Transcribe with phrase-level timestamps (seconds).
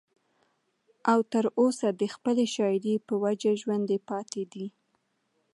[1.11, 4.67] او تر اوسه د خپلې شاعرۍ پۀ وجه ژوندی پاتې دی